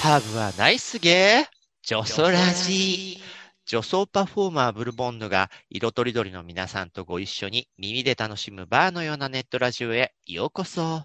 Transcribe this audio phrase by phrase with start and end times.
[0.00, 3.20] ハーブはナイスゲー女装ラジ
[3.66, 11.02] 女装パフォーマーブルボンヌが色とりどりの皆さんとご一緒に耳で楽しむバーのようなネットラジオへようこそ。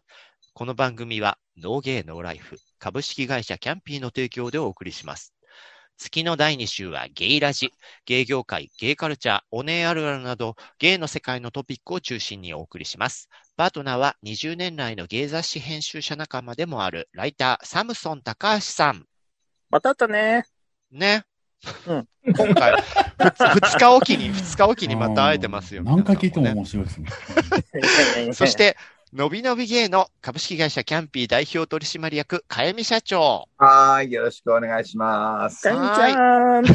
[0.53, 5.34] この番組はノーゲーノーライフ株式会社キャンピーの提供でお送りします。
[6.01, 7.71] 月の第2週はゲイラジ、
[8.05, 13.29] ゲイ業界、ゲイカルチャー、オネエあるあるなど、ゲイの世界のトピックを中心にお送りします。
[13.55, 19.05] パートナーは20年来のゲイ雑誌編集者仲間でもあるライター、サムソン高橋さん。
[19.69, 20.45] またあったね。
[20.91, 21.23] ね。
[21.85, 25.83] うん今回、ふつ二日おきに、二日おきにまた会えてますよ。
[25.83, 27.09] 何回聞いても面白いですね。
[28.25, 28.75] ねそし、て、
[29.13, 33.49] のびのびゲイの株式会社キャンピー代表取締役、かえみ社長。
[33.57, 35.67] はーい、よろしくお願いします。
[35.67, 36.65] かみちゃん。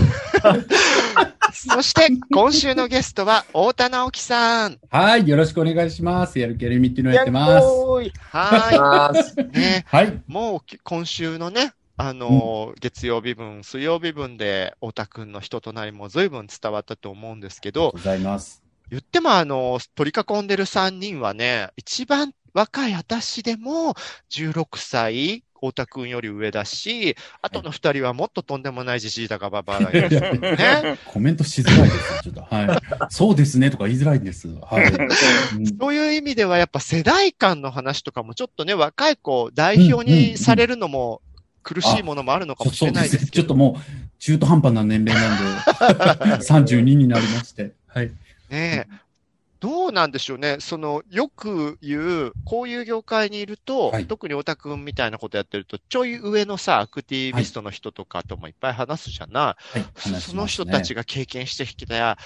[1.51, 4.79] そして、今週のゲストは、太田直樹さん。
[4.91, 6.39] はい、よろしくお願いします。
[6.39, 7.67] やる気あるみっていうのをやってます。
[8.03, 9.59] いはい。
[9.59, 10.23] ね、はい。
[10.27, 18.66] もうき今週のね、あのー月曜日分、水曜日分で、太田くんの人となりも随分伝わったと思うんですけど、ございます。
[18.91, 23.95] 言ってもあの、取り囲んでる3人はね、一番若い私でも
[24.31, 30.99] 16歳、太田くんより上だし、あとの2人はもっととんでもないじじいだかばばあがいるしね。
[31.07, 32.23] コメントしづらいです。
[32.23, 32.43] ちょっと。
[32.43, 32.79] はい。
[33.11, 34.49] そうですねとか言いづらいんです。
[34.49, 34.85] はい。
[34.85, 41.23] うんそういう意味ではやっぱ世代間の話とかもちょっとね、若い子代表にされるのも
[41.63, 42.93] 苦しいものもあるのかもしれ。
[42.93, 43.31] ないですけど。
[43.33, 47.73] ちょっともう、中途半端な年齢なんで、 32になりまして。
[47.89, 48.11] はい。
[48.51, 49.07] ねえ。
[49.59, 50.59] どうなんでしょうね。
[50.61, 59.81] その、よく言う、こういう業界にいると、はい特にオタクンみたいなことやってると、ちょい上のさ、アクティビストの人とかともいっぱい話すじゃない。
[59.81, 60.13] はい。
[60.13, 62.19] ねその人たちが経験してきた、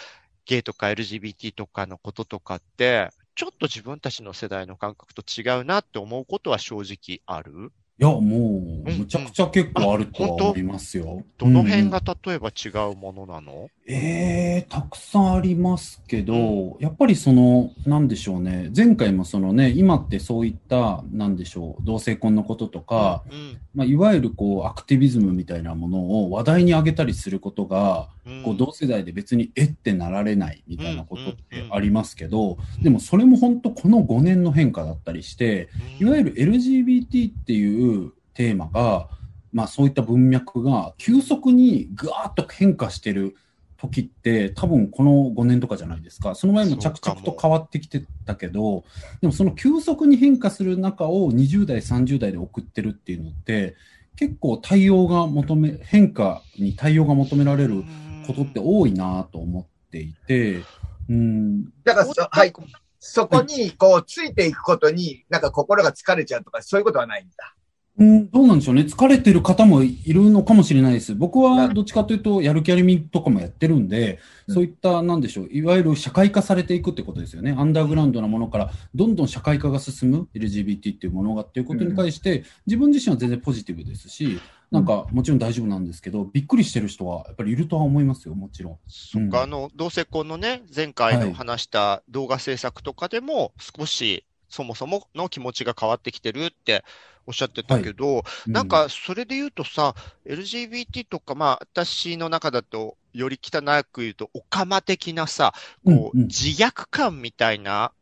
[0.45, 7.73] ゲイとか LGBT とかのこととかって、ちょっと自分たちの世代の感覚と違うなって思うことは正直ある？
[7.99, 11.23] いや、もう、むちゃくちゃ結構あるとは思いますよ。
[11.39, 28.43] どのうんうん辺が例えば違うものなの、ええたくさんありますけど、やっぱりその、なんでしょうね、前回もそのね、今ってそういった、なんでしょう、同性婚のこととか、うんまあ、いわゆるこう、アクティビズムみたいなものを話題に上げたりすることが、うん。
[28.45, 35.69] こう、同世代で別にえってなられないみたいなことっうんてありますけど、でもそれも本当この5年の変化だったりして、
[35.99, 39.09] いわゆる LGBT っていうテーマが、
[39.53, 43.35] まあそういった文脈が急速にぐわーっと変化してる
[43.81, 46.35] 時って多分この5年とかじゃないですか。
[46.35, 48.85] その前も着々と変わってきてたけど、
[49.21, 53.75] でもその急速に変化する中を20代、30代で送ってるっていうのって
[54.17, 57.85] 結構対応が求め、変化に対応が求められる
[58.27, 60.63] ことって多いなと思っていて、
[61.09, 62.53] うん、だからそ、はい。
[62.99, 67.55] そこに、こう、ついていくことに、なんか心が疲れちゃうとか、そういうことはないんだ。
[68.01, 68.83] うん、どうなんでしょうね。
[68.83, 71.15] 疲れてる方もいるのかもしれないです。
[71.15, 74.19] 僕はどっちかというと、やる気ありみとかもやってるんで、
[74.49, 77.55] うんそういった、なんでしょう、いわゆる社会化されていくってことですよね。
[77.57, 84.41] アンダーグラウンドなものから、どんどん社会化が進む LGBT っていうものがっていうことに対して、自分自身は全然ポジティブですし、
[84.71, 88.79] なんかもちろん大丈夫なんですけど、びっくりしてる人はやっぱりいるとは思いますよ、もちろん。
[88.89, 96.85] そっか、うんあの、同性婚のね、前回のはい話した動画制作とかでも、少しそもそもの気持ちが変わってきてるって
[97.31, 99.95] おっしゃってたけど、うなんか、それで言うとさ、
[100.27, 105.55] LGBT とか、まあ、私の中だと、より汚く言うと、オカマ的なさ、
[105.85, 106.27] こう、うんうん。
[106.27, 107.93] 自虐感みたいな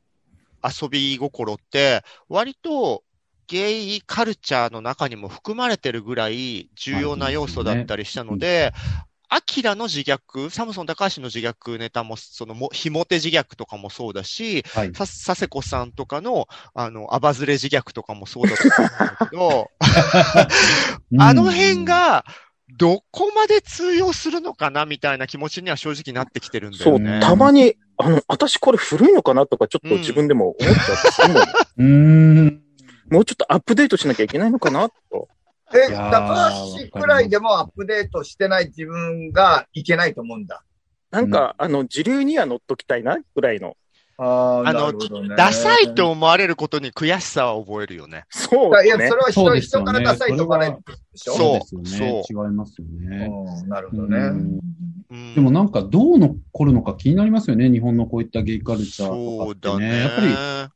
[0.64, 3.04] 遊び心って、割と、
[3.48, 8.74] ゲイカルチャーの中にも含まれてるぐらい重要な要素だったりしたので、
[9.30, 14.94] アキラの自虐、サムソン高橋の自虐ネタも、そのも、ひも手自虐とかもそうだし、はい。
[14.94, 19.70] さ、佐世子さんとかの、あの、アバズレ自虐とかもそうだったと思うんだけど、
[21.20, 22.24] あの辺が、
[22.76, 27.20] どこまで通用するのかなみたいな気持ちには正直なってきてるんだそう、よね。
[27.20, 31.36] たまに、あの、私これ古いのかなとか、ちょっと自分でも思っちゃってすうん、
[32.46, 32.62] うーん。
[33.10, 35.28] もうちょっとアップデートしなきゃいけないのかなと。
[35.74, 40.62] え、いやー高橋くらいでもアップデートしてない自分がいけないと思うんだ。
[41.10, 43.76] なんか、あの、時流には乗っときたいな、ぐらいの。
[44.20, 44.92] ああの
[45.36, 48.24] ダサいと思われることに悔しさは覚えるよね。
[48.30, 49.14] そういや、ねそ。
[49.14, 50.76] れは人,、そうですよね人からダサいと思わないで
[51.14, 51.34] しょ？
[51.34, 52.22] そうですよね。
[52.28, 53.30] 違いますよね。
[53.30, 54.18] うんなるほどね。
[54.18, 54.24] うん
[55.10, 57.70] うんでもなんかどう残るのか気になりますよね。
[57.70, 59.90] 日本のこういったゲイカルチャーとかってね。
[59.90, 60.00] ね。
[60.00, 60.26] やっぱり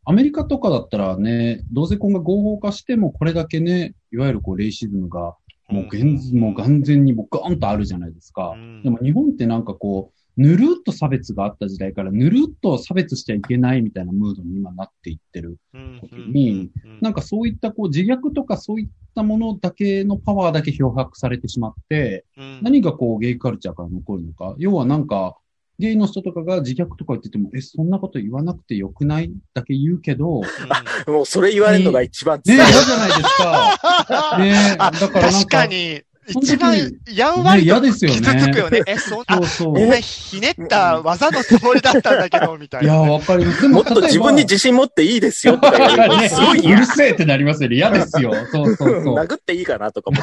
[0.07, 5.35] アメリカとかだったらね、同性婚が合法化してもこれだけね、いわゆるこうレイシズムが
[5.69, 8.53] もう現、もう眼前にもうガーンとあるじゃないですか。
[8.57, 15.59] うんでも日本ってなんかこう、ぬるっと差別があった時代から、ぬるっと差別しちゃいけないみたいなムードに今なっていってる。
[15.75, 24.55] うん時にうんなんかそういったこう自虐とかそういったものだけのパワーだけ漂白されてしまって、うん何がこうゲイカルチャーから残るのか。
[24.59, 25.37] 要はなんか、
[25.79, 29.33] ゲイの人とかが自虐とか言ってても、え、そんなこと言わなくてよくない？
[29.53, 30.47] だけ言うけど、ね
[31.13, 32.71] もうそれ言われるのが一番え、辛い。
[32.71, 34.39] 嫌じゃないですか。
[34.39, 36.77] ねえ、あだからなんか、確かに、一番
[37.13, 38.83] やんわりとですよね傷つくよね。
[38.87, 40.01] え、そんなそう、そう。
[40.01, 43.01] ひねった技のつもりだったんだけど、みたいいや、な。
[43.01, 43.63] わかります。
[43.63, 46.87] でもっと自分に自信持っていいですよとか言われるとねすごいうる嫌。
[46.87, 47.77] せえってなりますよね。
[47.77, 48.33] 嫌ですよ。
[48.53, 49.15] そうそうそう。
[49.19, 50.19] 殴っていいかなとかも。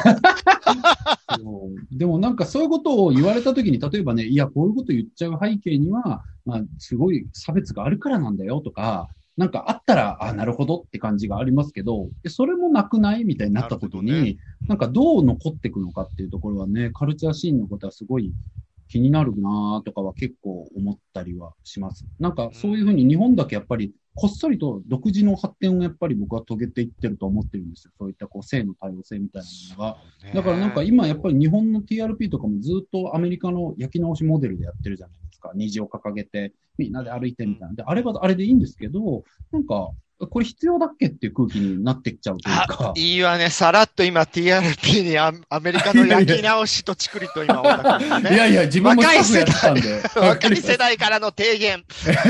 [1.92, 9.08] でもなんかそういうことを言われたときに、例えばね、いや、こういうこと言っちゃう背景には、まあ、すごい差別があるからなんだよとか、
[9.40, 14.36] なんかあったら、あ、なるほどって感じがありますけど、でそれもなくないみたいになったときに、なね
[14.68, 18.34] なんかどう残っていくのかっていうところはね、カルチャーシーンのことはすごい
[18.86, 22.04] 気になるなとかは結構思ったりはします。
[22.18, 27.92] なんかそういうふうに日本だけやっぱりこっそりと独自の発展をやっぱり僕は遂げていってると思ってるんですよ。
[27.98, 30.34] そういったこう性の多様性みたいなものが。
[30.34, 35.52] だからなんか今やっぱり日本の TRP とかもずっとアメリカの焼き直しモデルでやってるじゃないですか。
[35.54, 37.74] 虹を掲げてみんなで歩いてみたいな。
[37.74, 39.90] で、あれはあれでいいんですけど、なんか、
[40.28, 42.92] これ必要だっけっていう空気になってきちゃうというかあ、。
[42.94, 43.48] いいわね。
[43.48, 47.62] さらっと今 TRP にアアメリカの焼き直しとちくりと今、
[48.20, 48.30] ね。
[48.30, 49.02] いやいや、自分も。
[49.02, 49.14] 若
[50.48, 51.78] い世代からの提言。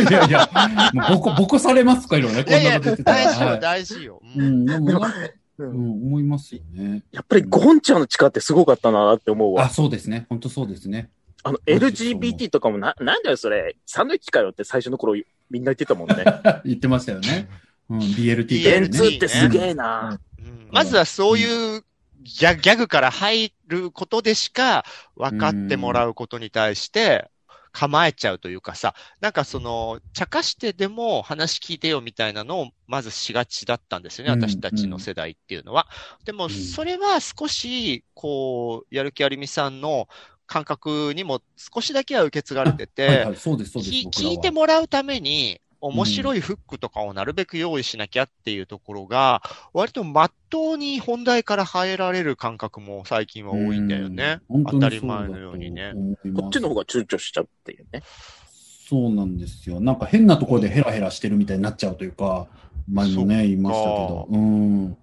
[0.08, 0.48] いやいや、
[0.94, 3.24] もうボコ、ボコされますかいろね、こんいやいや、なこと言ってたら。
[3.24, 4.22] 大事よ、はい大事よ。
[4.36, 7.02] ううんん、でもううんん、思いますよね。
[7.12, 9.68] やっぱりゴンちゃんの力ってすごかったなって思うわあ、。
[9.68, 10.26] そうですね。
[10.28, 11.10] 本当そうですね。
[11.42, 13.76] あの、LGBT とかもな、なんだよそれ。
[13.86, 15.14] サンドイッチかよって最初の頃
[15.50, 16.24] みんな言ってたもんね。
[16.64, 17.48] 言ってましたよね。
[17.88, 18.88] うん、BLT とか電ね。
[18.90, 20.18] 通ってすげえな。
[20.38, 21.84] うんまずはそういう
[22.22, 24.84] ギャギャグから入ることでしか
[25.16, 27.28] 分かってもらうことに対して
[27.72, 35.88] 構えちゃうというかさ、なんかその、茶化してでも話聞いてよみたいなのをまずしがちだったんですよね、うん私たちの世代っていうのは。
[36.24, 39.80] でも、んそれは少し、こう、やる気ありみさん。
[39.80, 40.08] の
[40.46, 49.42] 感覚にも少しだけは受け継がれてて、聞いてもらうために、面白いフックとかをなるべく用意しなきゃっていうところが、
[49.72, 54.40] 割と真っ当に本題から入られる感覚も最近は多いんだよね。
[54.50, 55.92] うん当たり前のようにね。。
[56.36, 58.02] こっちの方が躊躇しちゃうっていうね。
[58.88, 59.80] そうなんですよ。
[59.80, 62.48] なんか変なところでヘラヘラしてるみたいになっちゃうというか、
[62.90, 64.26] 前もね、言いましたけど。
[64.30, 64.96] うん。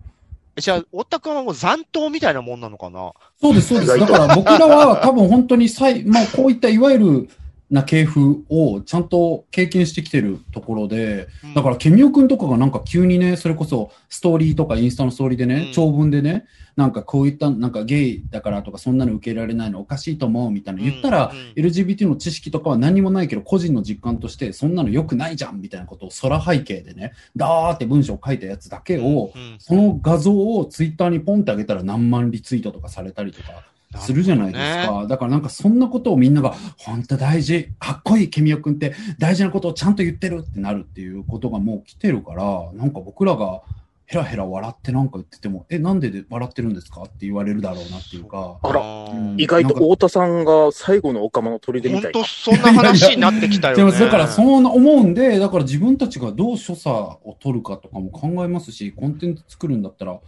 [0.57, 3.13] じゃあ、太田君はもう残党みたいなもんなのかな？
[3.39, 3.99] そうです、そうです。
[3.99, 7.29] だから僕らは多分本当にさい、まあこういったいわゆる
[7.69, 15.71] な系譜をちゃんと経験してきてるところで、だから、ケミオくんとかがなんか急にね、それこそストーリーとかインスタのストーリーでね、うん。
[15.73, 16.45] 長文でね、
[16.77, 33.63] なんかこういった、なんかゲイだからとかそんなの受け入れられないのおかしいと思うみたいな言ったら、LGBT の知識とかは何もないけど、個人の実感としてそんなの良くないじゃんみたいなことを空背景でね、ダーって文章を書いたやつだけを、うんその画像をツイッターにポンってあげたら何万リツイートとかされたりとか
[33.95, 35.05] するじゃないですか。
[35.07, 43.61] だからなんかそんなことをみんなが、本当大事、かっこいいケミオくんって大事なことをちゃんと言ってるってなるっていうことがもう来てるから、なんか僕らが
[44.07, 48.57] ヘラヘラ笑ってなんか言ってても、え、なんでで笑ってるんですかって言われるだろうなっていうか。
[48.61, 53.91] あらー意外と太田さんが最後のオカマの砦み本たい当そんな話になってきたよね。
[53.99, 60.19] だからそう思うんで、だから自分たちがどう所作を取るかとかも考えますし、コンテンツ作るんだったら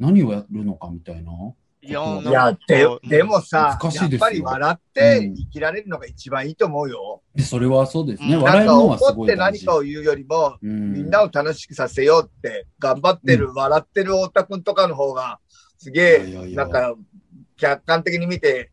[0.00, 1.30] 何をやるのかみたいな。
[1.80, 7.22] いやいや、でうん、でもさ、難しいですよやっぱり笑って生きられるのが一番いいと思うよ。
[7.34, 8.34] でそれはそうですね。
[8.34, 9.64] うん笑えなんかるのはす怒ってごい大事。
[9.64, 15.38] 何かを言うよりも、うんみんなを楽しくさせようって、頑張ってる、笑ってる太田くんとかの方が、
[15.78, 16.94] すげいやいやいえ、やなんか、
[17.56, 18.72] 客観的に見て、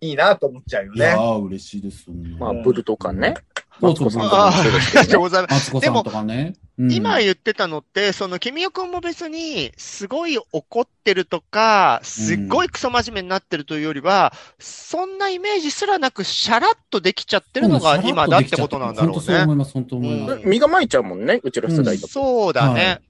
[0.00, 1.20] いいなと思っちゃうよいやね。
[1.20, 2.04] ー、嬉しいです。
[2.04, 3.34] そんなまあ、ブルとかね。
[3.80, 5.20] マツコさんとああかもそうですけありがとう。
[5.22, 5.52] ございます。
[5.52, 6.54] マツコさんとかね。
[6.58, 19.14] うん今言ってたのって、その、君代くんも別に、すごい怒ってるとか、すっごいクソ真面目になってるというよりは、そんなイメージすらなく、シャラッとできちゃってるのが今だってことなんだろうね。
[19.14, 20.42] 本当そう思います、本当思います。
[20.44, 22.12] 身構えちゃうもんね、うちら世代とか。
[22.12, 22.84] そうだね。
[22.84, 23.00] はい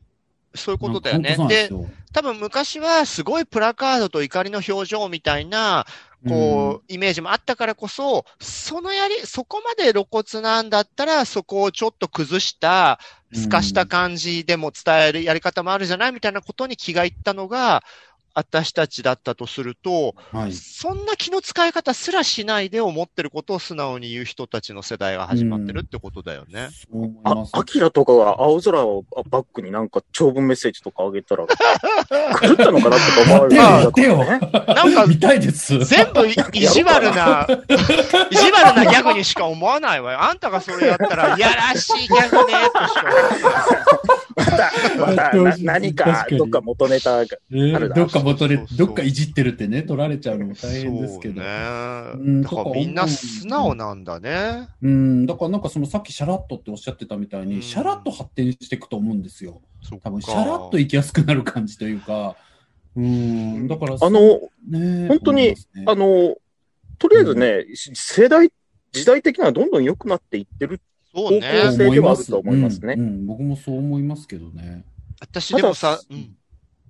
[0.57, 1.71] そういうことだよねで
[2.13, 5.87] 多分昔はすごいプラカードと怒りの表情みたいな、
[6.27, 12.99] こう、イメージもあったからこそ、そのやり、そこまで露骨なんだったら、そこをちょっと崩した、
[13.33, 17.83] 透かした感じでも伝えるやり方もあるじゃないみたいなことに気がいったのが、
[18.37, 20.53] 私たちだったとすると、はい。
[20.53, 26.69] そんな気の使い方すらしないで思ってることを素直に言う人たちの世代が始まってるってことだよね。
[27.25, 31.55] あます。、アキラとかが青空をバックになんか長文メッセージとかあげたら、狂
[32.53, 34.27] ったのかなって思われるやってよね。
[34.69, 35.79] なんか、見たいです。
[35.87, 37.47] 全部い意地悪な、
[38.31, 40.23] 意地悪なギャグにしか思わないわよ。
[40.23, 44.26] あんたがそれやったら、いやらしいギャグね、としか思わない。
[44.37, 51.41] また、また、な何かどっか元ネタあるなどっか元でそうそうそうどっかいじってるってね、取られちゃうのも大変ですけど。
[51.41, 52.45] そうね。
[52.45, 54.69] からみんな素直なんだね。
[54.83, 59.61] うん、だからなんかそのさっきシャラッとっておっしゃってたみたいに、うんシャラッと発展していくと思うんですよ。
[60.03, 62.37] 多分シャラッといきやすくなる感じというか。
[62.97, 65.55] うん、だから、あの、ね、本当に
[65.87, 66.37] あの、
[66.99, 68.51] とりあえずね、し世代、
[68.93, 70.81] 時代的にはどんどん良くなっていってる。
[71.17, 71.41] そうね。
[71.41, 74.85] 方向性ではあると思いますねうんうん僕もそう思いますけどね。
[75.21, 76.37] 私でもさうん。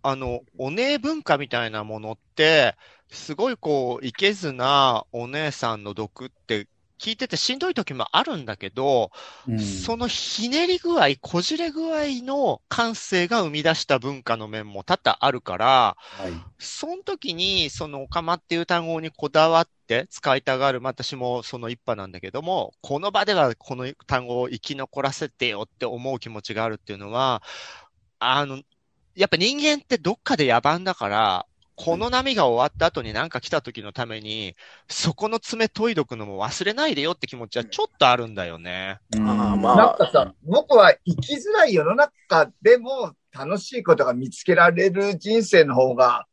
[0.02, 2.76] あの、お姉文化みたいなものって、
[3.08, 6.68] すごいこう、いけずなお姉さんの毒って
[6.98, 9.10] 聞いててしんどい時もあるんだけど、
[9.48, 16.32] うん、そのひねり具合、こじれ具合の感性が生み出した文化の面も多々あるから、はい。
[16.58, 27.42] その時に、その、おかまっていう単語にこだわって使いたがる、まあ私もその一派なんだけども、この場ではこの単語を生き残らせてよって思う気持ちがあるっていうのは、
[28.18, 28.62] あの、
[29.14, 34.56] やっぱ人間ってどっかで野蛮だから、この波が終わった後に何か来た時のために、
[34.88, 38.98] そこの爪研いどくのも忘れないでよって気持ちはちょっとあるんだよね。
[39.12, 46.26] うんあーまあなんかさ、僕は生きづらい世の中でも楽しいことが見つけられる人生の方が、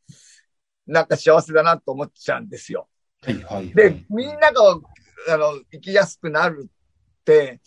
[0.86, 2.88] なんか幸せだなと思っちゃうんですよ。
[3.24, 3.74] はいはい、はい。
[3.74, 4.80] で、みんなが、
[5.30, 7.60] あの、生きやすくなるって、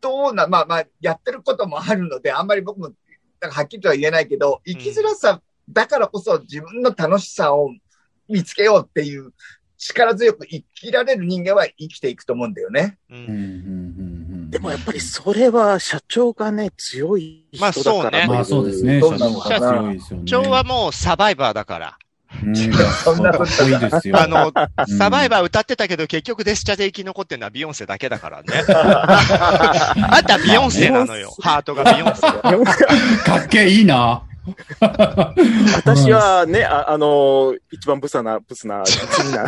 [0.00, 2.92] どうな、まあまあ、やってることもあるので、あんまり僕も、
[3.40, 7.70] なんかはっきりとは言えないけど、生きづらさだからこそ自分の楽しさを
[8.28, 9.32] 見つけようっていう、
[9.80, 12.98] 力強く生きられる人間は生きていくと思うんだよね。
[13.10, 13.38] ううんうんうんう
[14.46, 18.26] ん、でもやっぱりそれは社長がね、強い人だから。
[18.26, 19.00] まあそうねまあそうですね。
[19.00, 20.16] そうなのかな社。
[20.24, 21.98] 長はもうサバイバーだから。
[22.44, 22.56] うん、
[23.04, 24.20] そんなこといいですよ。
[24.20, 28.46] あの、うんサバイバー歌ってたけど結局デスチャで生き残ってるのはビヨンセだけだからね。
[28.68, 31.34] あんたビヨンセなのよ。
[31.40, 32.22] ハートがビヨンセ。
[32.22, 34.22] かっけえいいな。
[35.74, 39.44] 私はね、あ、あのー一番ブサな、ブスな、地味な。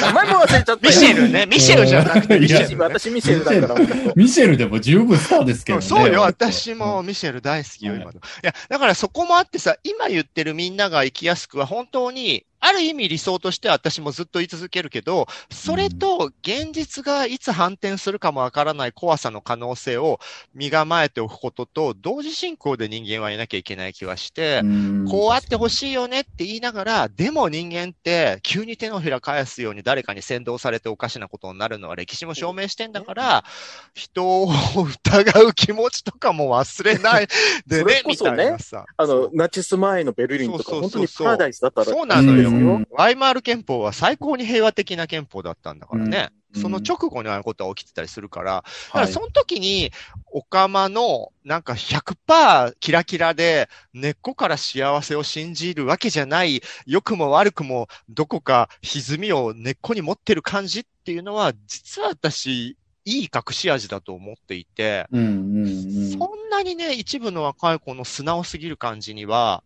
[0.00, 0.78] 名前も忘れちゃったよ。
[0.82, 1.46] ミシェルね。
[1.50, 2.76] ミシェルじゃなくてミシェル、ね。
[2.78, 4.12] 私ミシェルだから。
[4.14, 5.84] ミシェルでも十分スターですけどね。
[5.84, 8.18] そうよ、私もミシェル大好きよ、はい今の。
[8.18, 20.18] いや、だからそこもあってさ、今言ってるみんなが生きやすくは本当に、ある意味理想としては私もずっと言い続けるけど、それと現実がいつ反転するかもわからない怖さの可能性を
[20.54, 33.44] 身構えておくことと、同時進行で人間はいなきゃいけない気はして、うんこうあってほしいよねって言いながら、でも人間って急に手のひら返すように誰かに先導されておかしなことになるのは歴史も証明してんだから、
[33.92, 37.28] 人を疑う気持ちとかも忘れない
[37.66, 38.86] でね、みこそねたいなさ。
[38.96, 41.86] あの、ナチス前のベルリンとか、本当にパラダイスだったら。
[41.86, 42.53] そうなのよ。
[42.56, 46.28] うんワイマール憲法は最高に平和的な憲法だったんだからね。
[46.30, 49.90] うんその直後にああいうことは起きてたりするから、だからはいその時に、
[50.32, 65.06] オカマの、なんか100%キラキラで、根っこから幸せを信じるわけじゃない、良くも悪くも、どこか歪みを根っこに持ってる感じっていうのは、実は私、いい隠し味だと思っていて。
[65.12, 69.62] そんなにね、一部の若い子の素直すぎる感じには、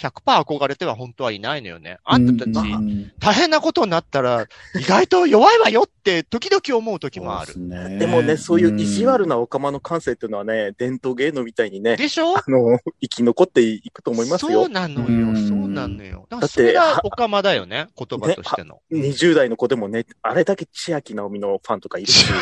[0.00, 1.98] 100%憧れては本当はいないのよね。
[2.04, 4.46] あんたたち、うん大変なことになったら、
[4.78, 7.54] 意外と弱いわよって、時々思う時もある。
[7.68, 12.36] ででもね、そういう意地悪なオカマの感性っていうのはね、伝統芸能みたいにね、でしょ？
[12.38, 14.68] あの、生き残っていくと思いますそうよ。
[14.68, 16.26] なのよ、うんそうなのよ。
[16.28, 18.80] だってそれがオカマだよね、言葉としての。
[18.92, 22.26] 20代の子でもね、あれだけ千秋直美のファンとかいるし。
[22.28, 22.32] い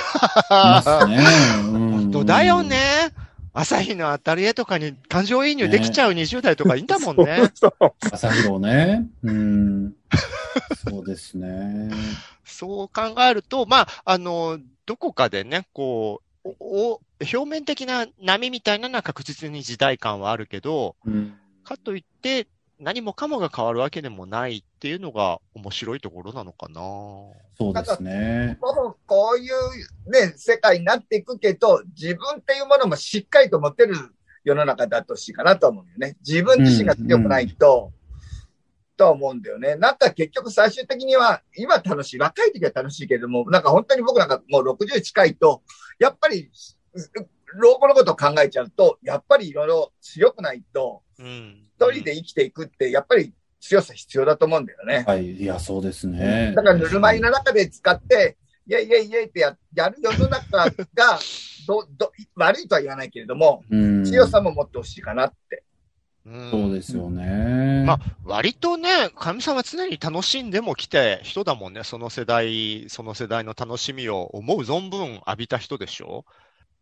[0.50, 1.24] ますね。
[1.64, 3.10] うん本当だよね。
[3.56, 7.36] 朝日のアタリエとかに感情移入できちゃう20代とかいいんだもんね。
[7.54, 9.08] そうそう朝広ね。
[9.22, 9.94] うん。
[10.90, 11.90] そうですね。
[12.44, 21.38] そう考えると、まあ、あの、どこかでね、こう、おお表面的な波みたいなのは確実に時代感はあるけど、うん。
[21.62, 22.48] かといって、
[22.80, 26.80] 何もかもが変わるわけでもないっていうのが面白いところなのかな。
[27.56, 28.58] そうですね。
[28.60, 33.94] もうこういうね、世界になっていくけど、自分っていうものもしっかりと持てる
[34.42, 36.16] 世の中だとほしいかなと思うよね。
[36.26, 37.92] 自分自身が強くないと、
[38.96, 39.76] とは思うんだよね。
[39.76, 42.18] なんか結局最終的には、今楽しい。
[42.18, 45.62] 若い時は楽しいけれども、なんか本当に僕なんかもう60近いと、
[45.98, 46.50] やっぱり、
[47.56, 51.68] 老後のことを考えちゃうと、やっぱりいろいろ強くないと、うん。
[51.76, 55.04] 一人で生きていくって、やっぱり強さ必要だと思うんだよね。
[55.06, 55.36] はい。
[55.36, 56.52] いや、そうですね。
[56.54, 61.18] だからぬるま湯の中で使って、イェイイェイイェイってややる世の中が、
[61.66, 65.62] ど、ど、悪いとは言わないけれども、うん強さも持ってほしいかなって。
[66.26, 67.84] うんそうですよね。
[67.86, 71.84] まあ割とね、神さんは常に楽しんでもきて人だもんね。
[71.84, 76.24] その世代、その世代の楽しみを思う存分浴びた人でしょ？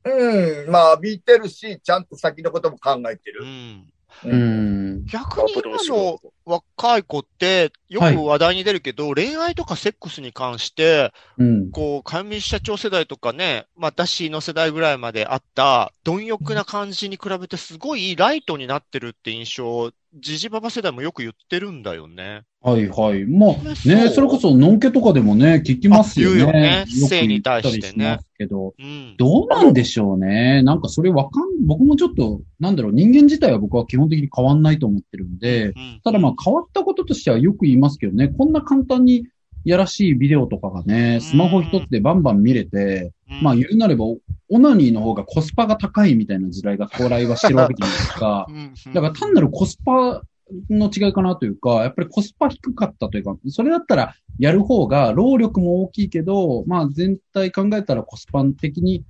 [0.04, 3.42] うん、まあ、浴びてるし、ちゃんと先のことも考えてる。
[3.42, 3.92] うん。
[4.24, 5.04] うん。
[5.06, 11.70] 逆に今の若い子って、よく話題に出るけど、恋愛とかセックスに関して、うん。
[11.70, 22.42] こう、上社長世代とかね、まあ私の世代ぐらいまであった、貪欲な感じに比べてすごいライトになってるって印象を、ジジババ世代もよく言ってるんだよね。
[22.60, 23.24] はいはい。
[23.24, 26.42] まあ、ね、それこそ、のんけとかでもね、聞きますよね。
[26.42, 29.16] あ言うよね性に対してねけど、うん。
[29.16, 30.62] どうなんでしょうね。
[30.62, 39.26] なんかそれわかん、僕もちょっと、なんだろう、人間自体は僕は基本的に変わんないと思ってるんで、うんただまあ変わったこととしてはよく言いますけどね、こんな簡単に
[39.64, 43.42] やらしいビデオとかがね、スマホ一つでバンバン見れて、うん。
[43.42, 44.18] まあ言うなれば、オ
[44.58, 48.46] ナニーの方がコスパが高いみたいな時代が到来はしてるわけじゃないですか。
[48.48, 48.74] うん。
[48.92, 50.22] だから単なるコスパ
[50.68, 59.04] の違いかなというか、やっぱりコスパ低かったというか、それだったらやる方が労力も大きいけど、まあ全体考えたらコスパ的に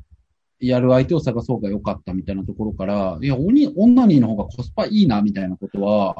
[0.62, 6.14] やる相手を探そうが良かったみたいなところから、いや、オニオナニーの方がコスパいいなみたいなことは、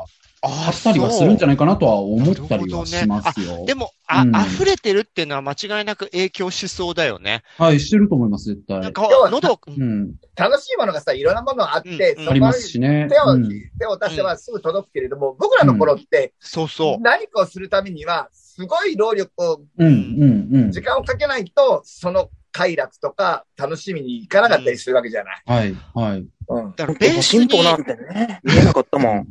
[0.44, 3.64] あったりはするんじゃないかなとは思ったりはしますよ。
[3.64, 7.44] でも、あ、うん溢れてるっていうのは間違いなく影響しそうだよね。
[7.56, 8.80] はい、してると思います、絶対。
[8.80, 10.14] なんか喉、うん。
[10.34, 13.06] 楽しいものがさ、いろんなものがあって、うんありますしね。
[13.08, 17.00] 手を、うん手を出せばすぐ届くけれども、僕らの頃って、そうそう。
[17.00, 20.72] 何かをするためには、すごい労力を、うん、うん、うん。
[20.72, 25.42] 時間をかけないと、その快楽とか楽しみに行かなかったりするわけじゃない。
[25.47, 26.26] はい、はい。
[26.49, 26.75] うん。
[26.76, 29.28] だからベースに、進歩なんてね、見えなかったもん。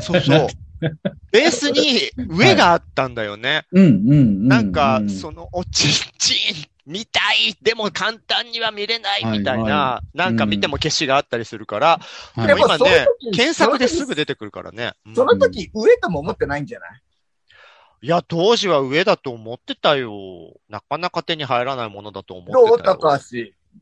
[0.00, 0.48] そうそう。
[1.32, 3.66] ベースに上があったんだよね。
[3.72, 4.48] うん、うん、うん。
[4.48, 12.00] なんかう、その、おちんちん、見たいでも簡単には見れないみたいはいなは、なんか見ても消しがあったりするから、
[12.34, 14.92] はいでも今そのね時、検索ですぐ出てくるからね。
[15.06, 16.90] うんその時、上とも思ってないんじゃない？
[18.02, 20.12] いや、当時は上だと思ってたよ。
[20.68, 22.74] なかなか手に入らないものだと思ってたどよ。
[22.74, 23.38] う高橋。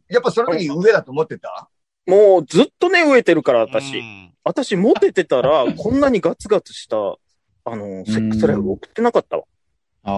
[0.09, 1.69] やっぱその時上だと思ってた？
[2.07, 4.01] もうずっとね、飢えてるから、う私。
[4.01, 9.45] ん私、モテてたら、こんなにガツガツした、あの、セックスライフ送ってなかったわ。
[10.03, 10.15] ああ。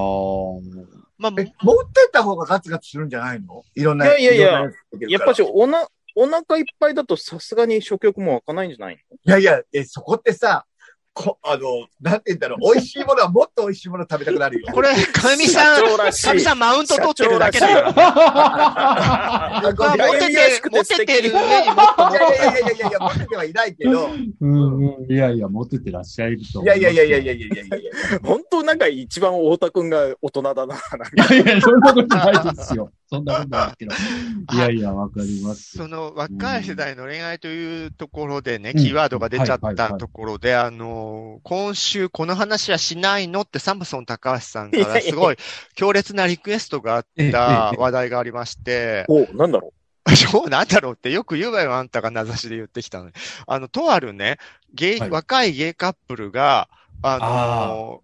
[1.19, 3.65] まあ、え、持ってた方がガツガツするんじゃないの？
[3.75, 4.07] いろんな。
[4.07, 4.71] いやいやいや
[5.09, 5.87] やっぱし、おな、
[6.17, 9.17] お腹いっぱいだとさすがに食欲も湧かないんじゃないの？
[9.17, 10.65] いやいや、え、そこってさ、
[11.13, 14.69] こ、あの、なんて言うんだろう、美味しいものはもっと美味しいもの食べたくなるよ。
[14.73, 17.93] これ、かみさん、かみさんマウント取ってるだけだよ。
[17.97, 24.07] あ僕はモテててモ素敵テてる上にもっともっいやいやいやいやいやいや、モテてはいないけど、
[24.41, 25.13] うんうん。
[25.13, 27.93] いやいや、モテてらっしゃるといやいやいやいやいやいいやいやいやいや。
[28.23, 30.67] 本当なんか一番太田くんが大人だな。
[30.67, 31.43] なんかや。
[31.43, 32.93] いや、そんなことないですよ。
[33.11, 33.95] そんなことないけど。
[34.55, 35.77] いやいや、わかります。
[35.77, 38.83] その若い世代の恋愛というところでね、うん。
[38.83, 45.37] キーワードが出ちゃったところで、あの、今週この話はしないのってサムソン高橋さんからすごい
[45.75, 49.73] 強烈なリクエストがあった話題がありまして、おなんだろ
[50.15, 53.13] そうなんだろうってよく言うわよ、あんたが名指しで言ってきたのに。
[53.47, 54.39] あの、とあるね、
[54.73, 55.11] ゲイ、はい。
[55.11, 56.69] 若いゲイカップルが、
[57.03, 58.03] あの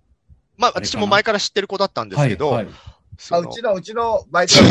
[0.57, 0.91] まあ、あれかな。
[0.91, 2.75] 私も前から知ってる子だったんですけど、はいはい
[3.31, 4.55] あ、うちの、うちのバイト。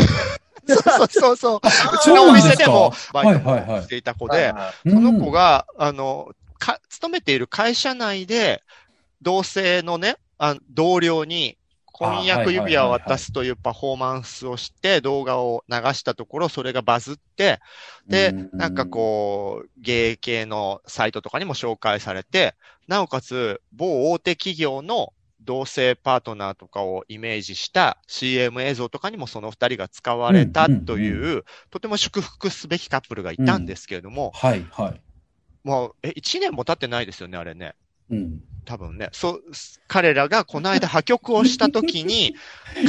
[0.66, 1.58] そうそうそう。
[1.58, 1.60] う
[2.02, 3.78] ちのお店でもバイトはいはいはい。
[3.80, 8.62] をしていた子ので、はいその子が、あの、か、勤めている会社内で、
[9.22, 11.56] 同性のね、あ同僚に、
[11.98, 17.60] 婚約指輪を渡すというパフォーマンスをして、動画を流したところ、それがバズって、
[18.06, 22.54] で、なんかこう、ゲイ系のサイトとかにも紹介されて、
[22.86, 25.14] なおかつ、某大手企業の
[25.46, 35.00] 同性パートナーとかをイメージした CM 映像とかにもその二人が使われたという、とても祝福すべきカップルがいたんですけれども、はい、はい。
[35.64, 37.74] もう、え、一年も経ってないですよね、あれね。
[38.10, 38.40] うん。
[38.64, 39.08] 多分ね。
[39.12, 39.42] そう、
[39.88, 42.34] 彼らがこの間破局をした時に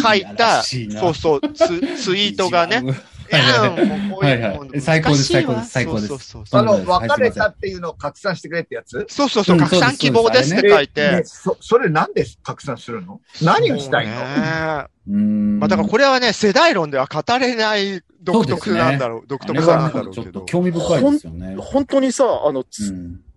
[0.02, 2.84] 書いた、 しいなそうそう、ツツイートがね、
[3.35, 4.57] はいはい。
[4.57, 5.45] もう最高です最
[5.85, 6.07] 高です。
[6.07, 9.05] そうそうそうあの、そうですはい別れたっていうのを拡散してくれってやつ。
[9.09, 11.11] そうそうそう、うん拡散希望ですって書いて。
[11.11, 11.21] ね。
[11.25, 13.21] そ、それなんで拡散するの？
[13.41, 14.13] 何をしたいの？
[14.13, 14.85] そうね。
[15.09, 15.59] うん。
[15.59, 20.45] まあだからこれはね、世代論では語れない独特なんだろう、独特さなんだろうちょっとけど。
[20.45, 21.55] 興味深いですよね。
[21.57, 21.61] う。
[21.61, 22.63] 本当にさ、あの。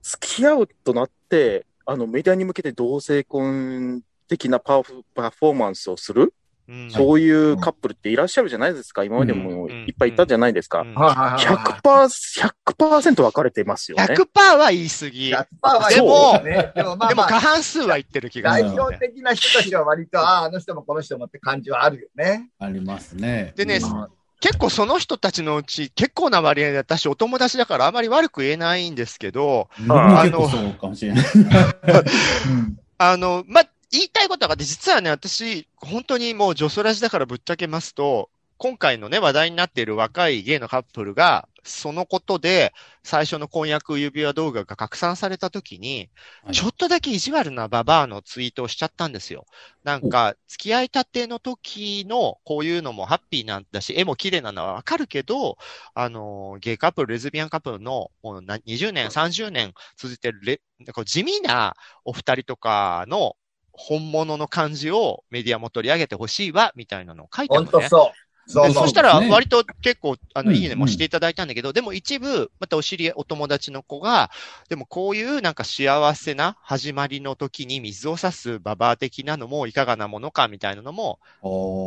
[0.03, 6.33] 付き合うとなって、あの、メディアに向けて同性婚的なパフパフォーマンスをする、
[6.69, 9.05] うんそういうカップルっていらっしゃるじゃないですか。
[9.05, 10.83] 今までもうんいっぱいいたじゃないですか。
[10.83, 11.57] うんはいはいはいはい。
[11.57, 14.05] 100%、100%分かれてますよね。
[14.05, 15.33] 100%は言い過ぎ。
[15.33, 18.81] 100%はでもね、でもまあ過半数は言ってる気がす代る、ね。
[18.81, 22.51] 表的な人たちは割と、ああ、あの人もこの人もって感じはあるよね。
[22.59, 23.53] ありますね。
[23.57, 24.07] でねうん
[24.43, 31.27] 結構その人たちのうち結構な割合で私お友達だからあまり悪く言えないんですけど、僕も結構そうかもしれない。
[31.27, 31.39] う
[32.49, 42.73] んあの、ま、言いたいことがあって、実はね、私、本当にもう女装ラジだからぶっちゃけますと、今回のね、話題になっている若いゲイのカップルが、そのことで、
[43.03, 46.11] 最初の婚約指輪動画が拡散された時に、
[46.45, 49.47] はいちょっとだけ意地悪なババアのツイートをしちゃったんですよ。
[49.83, 55.57] なんか、付き合いたての時の、こういうのもハッピーなんだし、絵も綺麗なのはわかるけど、
[55.95, 61.75] あの、ゲイカップル、レズビアンカップルの、もうな20年、30年続いてるレ、なんか地味な
[62.05, 63.37] お二人とかの
[63.83, 67.73] 本物の感じをメディアも取り上げてほしいわ、みたいなのを書いてあるのね。
[67.73, 68.31] 本当そう。
[68.47, 74.31] そうでそうそしたら、割と結構、あの、うんいいねもしていただいたんだけど、でも一部、またお知り合い、お友達の子が、
[74.69, 81.21] でもこういうなんか幸せな始まりの時に水を差すババア的なのもいかがなものかみたいなのも、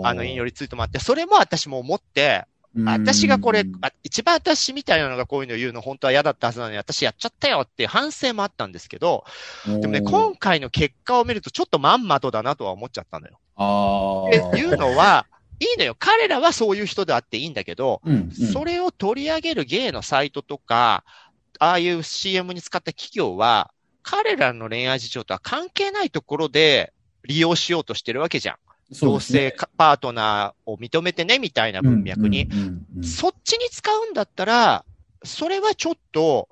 [0.04, 9.26] あの、引用リツイートもあって、それも私も思って、私がこれ、あ一番私みたいなのがこういうの言うの本当は嫌だったはずなのに、私やっちゃったよって反省もあったんですけど、
[9.66, 13.40] でもね、今回の結果を見るとちょっとまんまとだなとは思っちゃったのよ。
[13.56, 15.28] あっていうのは、
[15.60, 15.96] いいのよ。
[15.98, 21.04] 彼らはそういう人であっていいんだけど、うんうんそれを取り上げるゲイのサイトとか、
[21.60, 26.92] ああいう CM に使った企業は、彼らの恋愛事情とは関係ないところで
[27.24, 28.56] 利用しようとしてるわけじゃん。
[28.92, 32.50] 同性かパートナーを認めてね、みたいな文脈に。
[33.02, 34.86] そっちに使うんだったら、
[35.24, 36.50] それはちょっと、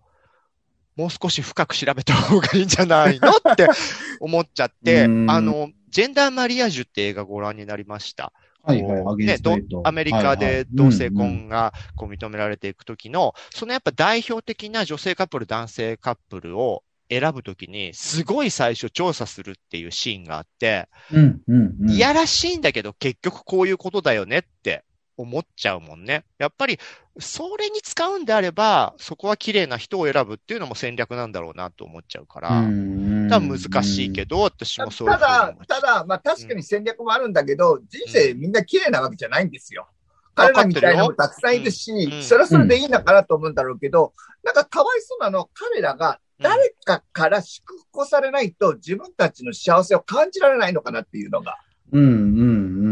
[0.96, 3.67] もう少し深く調べた方がいいんじゃないのって
[4.20, 5.26] 思っちゃって、あうん。
[5.26, 8.34] の、ジェンダーマリアージュって映画ご覧になりました。
[8.63, 9.38] はいはい、ね
[9.84, 21.89] アメリカでい同性婚がこう認められていくときの、そのやっぱ代表的な女性カップル、男性カップルを選ぶときに、すごい最初調査するっていうシーンがあって、うんうんうん。
[21.89, 24.86] いやらしいんだけど結局こういうことだよねって
[25.17, 26.24] 思っちゃうもんね。
[26.38, 26.80] やっぱり、
[27.19, 39.88] それに使うんであれば、そこは綺麗な人を選ぶっていうのも戦略なんだろうなと思っちゃうから、うんだから難しいけど、私たもそういうただただ、まあ確かに戦略もあるんだけど、人生みんな綺麗なわけじゃないんですよ。
[40.34, 42.13] 彼らみたいなのもたくさんいるし、うん。
[42.13, 51.58] うんそれはそれでいいのかなと思うんだろうけど、なんかかわいそうなの、彼らが誰かから祝福されないと自分たちの幸せを感じられないのかなっていうのが。
[51.91, 52.13] うんうんう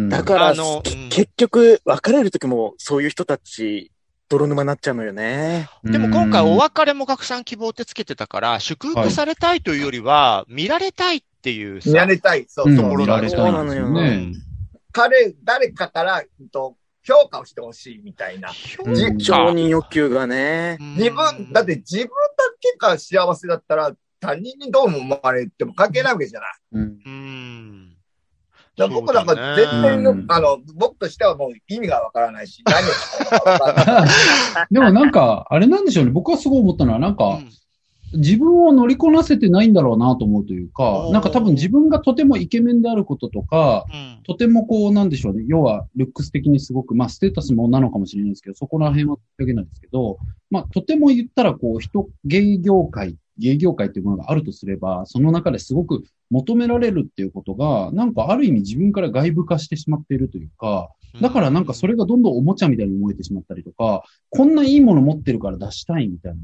[0.06, 0.10] ん。
[0.10, 3.92] だから、あのけうん結局、別れる時もそういう人たち、
[4.30, 5.70] 泥沼になっちゃうのよね。
[5.84, 12.46] でも今回お別れも拡散希望ってつけてたから、祝福されたいというよりは、見られたいっていうさ、見られたい。
[12.48, 12.98] そううんそう。
[12.98, 14.34] 見られたいんですよね。
[14.92, 18.50] 彼、誰かから、うんと、評価をしてほしいみたいな。
[18.86, 20.78] うんじ承認欲求がね。
[20.80, 22.10] 自分、だって自分だ
[22.60, 26.52] けが幸せだったら、他人にどうも思われても関係ないわけじゃない。
[26.74, 27.96] うんうん。
[28.78, 34.10] だから僕なんか絶対の、うんあの、僕としてはもう意味がわからないし、何をしたのかわからない。
[34.72, 36.12] でもなんか、あれなんでしょうね。
[36.12, 37.50] 僕はすごい思ったのは、なんか、うん
[38.14, 45.44] 自分を乗りこなせてないんだろうなと思うというかなんか多分自分がとてもイケメンであることとか、うんとてもこう、なんでしょうね。
[45.48, 50.20] 要は、ルックス的にすごく、まあ、ステータスもなのかもしれないですけど、そこら辺はだけなんですけど、
[50.52, 60.92] まあ、とても言ったら、こう、人、芸業界、芸業界っていうものがあるとすれば、その中ですごく求められるっていうことが、なんかある意味自分から外部化してしまっているというか、
[61.22, 66.40] だからなんかそれがどんどんおもちゃみたいに思えてしまったりとか、こんないいもの持ってるから出したいみたいな。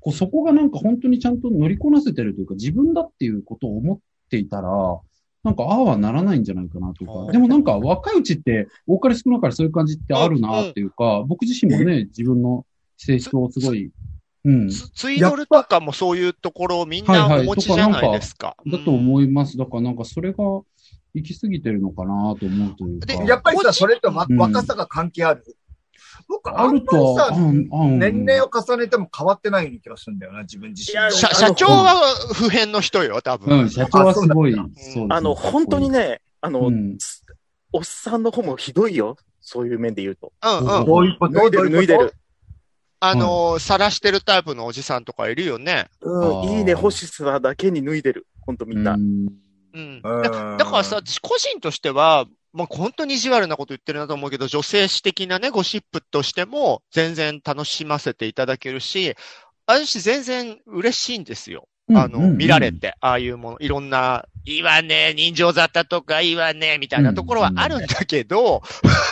[0.00, 3.98] こうそこがなんか本当にちゃんと乗りこなせてるというか、自分だっていうことを思っ
[4.30, 5.00] ていたら、
[5.42, 13.90] なんかああはならないんじゃないかなというか、でもなんか若いうちって、多かれ少なかれそういう感じってあるなっていうか、僕自身もね、自分の性質をすごい、
[14.44, 18.56] うん、ツツイドルとかもそういうところをみんなお持ちじゃないですか。
[18.66, 19.56] だと思います。
[19.56, 20.64] だからなんかそれが行
[21.22, 23.06] き過ぎてるのかなと思うというか。
[23.06, 25.44] でやっぱりさ、それと、まうん若さが関係ある。
[26.28, 31.12] 僕、あるとは、さ、うんうん年齢を重ねても変わってないような気がするんだよな、自分自身。
[31.12, 31.94] 社社長は
[32.34, 33.60] 普遍の人よ、多分。
[33.60, 34.56] うん、社長はすごい、
[35.08, 36.98] あの、本当に、ね、あの、うん
[37.72, 39.16] おっさんの方もひどいよ。
[39.40, 40.32] そういう面で言うと。
[40.42, 40.86] うんうん。
[40.86, 41.34] どういうこと？
[41.34, 42.14] 脱いでる、脱いでる。
[42.98, 45.86] あのー、晒してるタイプのおじさんとかいるよね。
[46.00, 48.26] うん、いいね欲しさだけに脱いでる。
[48.40, 48.94] ほんとみんな。
[48.94, 49.28] うん
[49.72, 50.00] うん。
[50.02, 59.14] うんだだからさ、私個人としては、まあ、本当に意地悪なこと言ってるなと思うけど、女性史的なね、ゴシップとしても全然楽しませていただけるし、
[59.66, 61.68] 私全然嬉しいんですよ。
[61.94, 68.62] あの、見られて、ああいうもの、いろんな、いいわね、人情雑多とかいいわね、みたいなところはあるんだけど、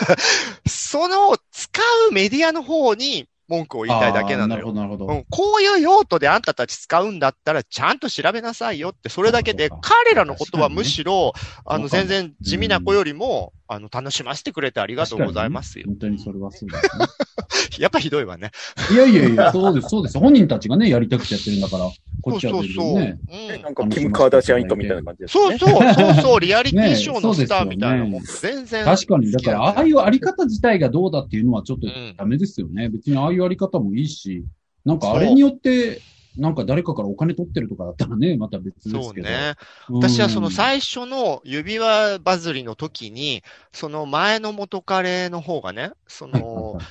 [0.67, 4.73] その使うメディアの方に文句を言いたいだけなのよなるほ。
[4.73, 5.07] ど、なるほど。
[5.07, 11.33] うん、こういう用途であんたたち使うんだったら、ちゃんと調べなさいよって、それだけで、彼らのことはむしろ、
[11.65, 15.85] あの、全然地味な子よりも、あの、楽しませてくれてありがとうございますよ。
[15.85, 17.05] 本当にそれはそうですね。
[17.77, 18.49] やっぱひどいわね。
[18.91, 20.17] いやいやいや、そうです、そうです。
[20.17, 21.87] 本人たちがね、やりたくてやってるんだから、
[22.21, 22.95] こっちはそうそうそう。
[22.95, 25.57] うんなんか、キム・カーダシアン一家みたいな感じですね。
[25.59, 28.85] そうそう、そうそう、リアリティショーのねスターみたいなもん、そ全然。
[28.85, 32.89] 確かに、だから、ああいうあり方自体がどうだっていうのはちょっとうんダメですよね。
[32.89, 34.45] 別にああいうあり方もいいし、
[34.83, 36.01] なんかあれによって、
[36.37, 39.03] なんか誰かからお金取ってるとかだったらね、 また別ですけど。
[39.03, 39.55] そうね。
[39.89, 46.83] うん私はその最初の指輪バズりの時に、その前の元彼の方がね、そのはい、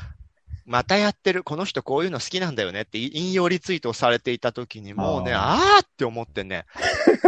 [0.67, 6.67] またやってる、この人こういうの好きなんだよねって引用リツイートをされていた時に、もうね、ああーって思ってね、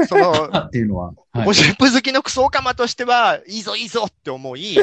[0.09, 1.14] その、 あっていうのは。
[1.33, 4.77] はいゴシップ好きのクソオカマとしては、いいぞいいぞって思い、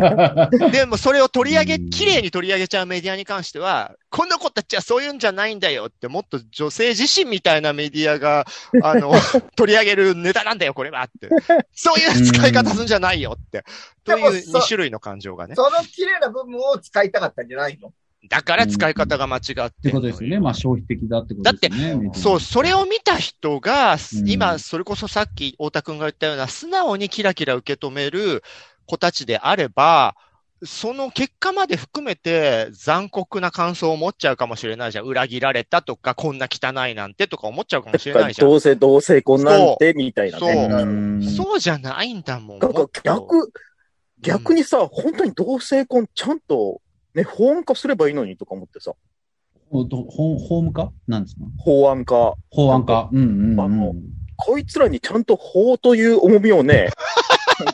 [0.72, 8.46] でもそれを取り上げ、うん綺麗に取り上げちゃうメディアに関しては、この子たちはそういうんじゃないんだよって、もっと女性自身みたいなメディアが、
[8.82, 9.12] あの、
[9.54, 11.28] 取り上げるネタなんだよ、これはって。
[11.74, 13.64] そういう使い方するんじゃないよって。
[14.04, 15.54] というでもそ2種類の感情がね。
[15.56, 17.92] その綺麗な部分を使いたかったんじゃないの？
[18.28, 20.38] だから使い方が間違ってってことですよね。
[20.38, 21.94] まあ消費的だってことですよね。
[21.96, 28.42] メディアそう、それを見た人が、うん今、それこそさっき太田くんが言ったような、素直にキラキラ受け止める
[28.86, 30.14] 子たちであれば、
[30.64, 35.04] その結果まで含めて残酷な感想を持っちゃうかもしれないじゃん。
[35.04, 38.48] 裏切られたとか、こんな汚いなんてとか思っちゃうかもしれないじゃん。
[38.48, 40.66] どうせ、どうせこんなんて、みたいなそうね。
[40.66, 42.58] うんそうじゃないんだもん。
[42.60, 43.52] なんか逆、
[44.20, 46.80] 逆にさ、本当に同性婚ちゃんと、
[47.14, 48.92] ね、法案化すればいいのにとか思ってさ、
[49.70, 51.40] ほどほホーム化なんですか？
[51.58, 52.34] 法案化。
[52.50, 53.08] 法案化。
[53.12, 53.94] うんうんうんあの。
[54.36, 56.88] こいつらにちゃんと法という重みをね、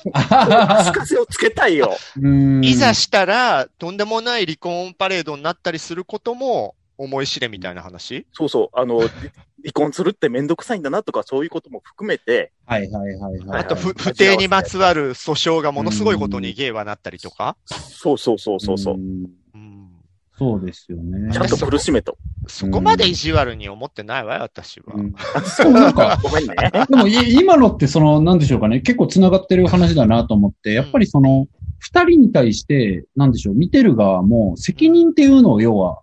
[0.04, 1.96] つかせをつけたいよ。
[2.20, 8.26] うんいざしたら、とんでもない離婚パレードになったりすることも、思い知れみたいな話？
[8.32, 9.00] そうそう、あの、
[9.62, 13.60] 離婚するってめんどくさいんだなとか、そういうことも含めて、はいはいはいはい。
[13.62, 17.56] あと、ふはい不定にまつわる訴訟がものすごいことにゲイはなったりとか？
[17.66, 18.96] そうそうそうそうそう。
[18.96, 19.88] んうん
[20.38, 21.32] そうですよね。
[21.32, 22.16] ちゃんと苦しめと。
[22.46, 24.94] そこまで意地悪に思ってないわよ、私は。
[24.94, 26.54] うんそう、なんか、ごめんね。
[26.88, 31.48] でもい今のってその、なんでしょうかね、結構繋がってる話だなと思って、やっぱりその、
[31.80, 36.02] 二人に対して、なんでしょう、見てる側も責任っていうのを要は、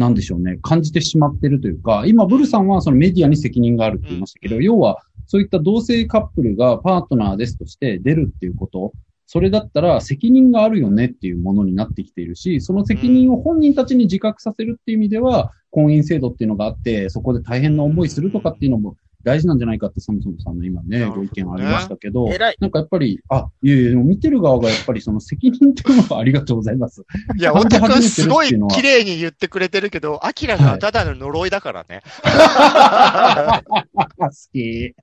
[0.00, 4.62] なんでしょうね、感じてしまってるというか、今、ブルさんはそのメディアに責任があるって言いましたけど、うん。
[4.62, 8.94] 要は、そういった同性カップルがパートナーですとして出るっていうこと、
[9.26, 22.28] それだったら責任があるよねっていうものになってきているし、その責任を本人たちに自覚させるっていう意味では、婚姻制度っていうのがあって、そこで大変な思いするとかっていうのも大事なんじゃないかってサムソンさんの今ね、ねご意見ありましたけど。
[22.28, 27.04] なんかやっぱり、あ、いやいや、でも見てる側がやっぱりその責任っていうのはありがとうございます。
[27.36, 32.02] いや、感じ太田くん始めてるすごい綺麗に言ってくれてるけど、アキラがただの呪いだからね。
[34.16, 34.94] 好き。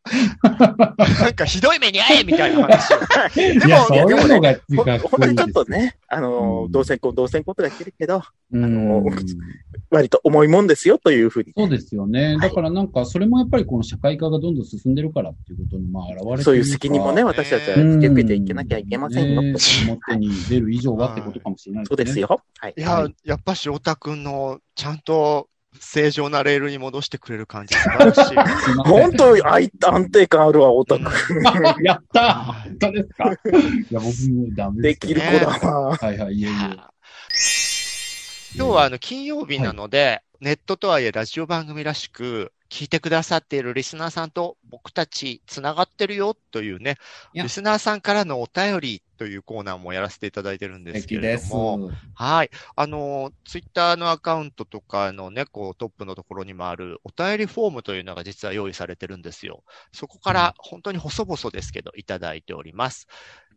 [1.21, 2.97] なんかひどい目に遭えみたいな話を。
[3.35, 9.03] でいや、そうも、いうのが、ほかっこ本当にちょっとね、あのう、ん同性婚、同性婚とか言ってるけど、うんの
[9.89, 11.53] 割と重いもんですよというふうに。
[11.55, 12.37] そうですよね。
[12.39, 19.41] だからなんか、それもやっぱりこの社会化がどんどん進んでるからっていうことに、まあ、現れてるそういう責任もね、私たちは受けていけなきゃいけませんよ。
[19.41, 19.55] ね
[19.87, 22.41] 表に出る以上はってことかもしれないそうですよ。
[22.59, 22.81] はいい。
[22.81, 25.47] や、やっぱし太田くんのちゃんと
[25.79, 28.35] 正常なレールに戻してくれる感じ素晴らし
[28.85, 31.11] 本当、あい安定感あるわ、オタク。
[31.83, 33.31] やった本当ですか？
[33.31, 33.35] い
[33.91, 35.95] や、僕もダメでけどですきる子だわ。
[35.97, 36.53] はいはい、いえいえ。
[38.55, 46.97] 今日はあの金曜日なので、ネットとはいえラジオ番組らしく、聞いてくださっているリスナーさんと僕たち繋がってるよというね、
[47.33, 51.37] リスナーさんからのお便りというコーナーもやらせていただいてるんですけれ。
[51.37, 52.49] ども、はい。
[52.75, 59.63] あの、ツイッターのアカウントとかのね、こうトップのところにもあるお便りフォームというのが実は用意されてるんですよ。
[59.91, 63.07] そこから本当に細々ですけどいただいております。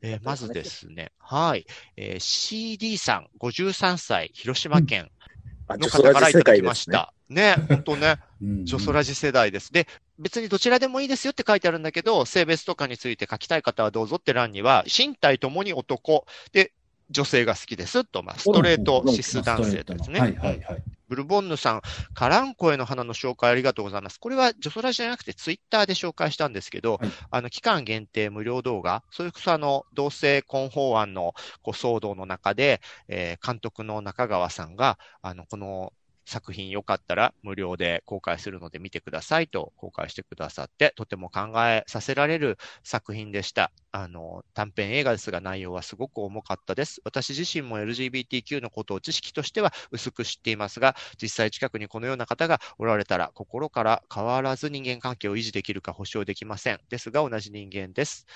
[0.02, 1.66] えーまずですね、はい。
[1.96, 5.29] えー CD さん、53歳、広島県あ、
[5.76, 6.62] の方からいただき。
[6.62, 7.12] ました。
[7.28, 8.18] ね、 本当ね。
[8.42, 9.72] うんジョソラジ世代です。
[9.72, 9.86] で、
[10.18, 16.72] 別にどちらでもいいですよって書いてあるんだけど、性別とかについて書きたい方はどうぞって欄には、身体ともに男、で、
[17.10, 20.20] 女性が好きですと、まあ、ストレート、シス男性ですね。
[20.20, 20.82] はいはいはい。
[21.10, 21.82] ブルボンヌさん、
[22.14, 24.18] カランコエの花の紹介ありがとうございます。
[24.20, 35.92] これはジョソラジじゃなくてツイッターで紹介したんですけど、はいあの、期間限定無料動画、それこそあの、同性婚法案のこう騒動の中で、えー監督の中川さんが、あの、この
[36.30, 43.72] 作品よかったら無料で公開するので見てくださいと公開してくださって、とても考えさせられる作品でした。
[43.92, 47.00] あの、短編映画ですが内容はすごく重かったです。
[47.04, 56.78] 私自身も LGBTQ のことを知識としては薄く知っていますが、実際近くにこのような方がおられたら心から変わらず人間関係を維持できるか保証できません。
[56.88, 58.26] ですが同じ人間です。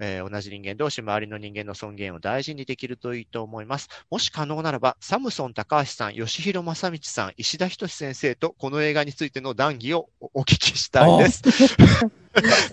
[0.00, 3.88] えー同じ人間同士周りの人間の尊厳を大事にできるといいと思います。
[4.10, 11.42] もし可能ならば、サムソン高橋さん、吉弘正道さん、石田仁先生とこの映画についての談義をおお聞きしたいです。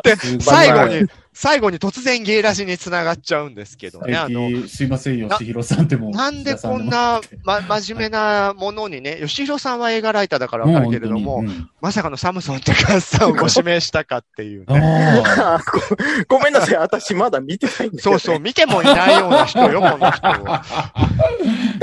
[0.03, 6.12] で、最後に、最後に突然ゲイラジにつながっちゃうんですけどね、あの、すいませんよ、しひろさんってもう。
[6.12, 11.43] なんでこんな、 ま、真面目なものにね、吉弘さんは映画ライターだからわかるけれども、
[11.82, 15.23] まさかのサムソン高橋さんをご指名したかっていううん、ね。
[16.29, 20.63] ごごめんなさい、私まだ見てないんだよ、そうそう、見てもいないような人よ、この人は。